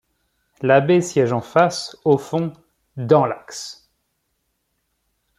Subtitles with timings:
[0.63, 2.53] L'abbé siège en face, au fond,
[2.97, 3.91] dans l'axe.